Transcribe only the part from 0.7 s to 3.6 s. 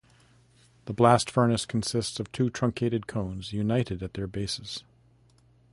The blast furnace consists of two truncated cones